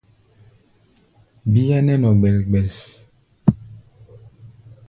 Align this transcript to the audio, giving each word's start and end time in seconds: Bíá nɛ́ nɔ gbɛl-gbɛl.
Bíá 1.51 1.77
nɛ́ 1.85 1.95
nɔ 2.01 2.09
gbɛl-gbɛl. 2.19 2.67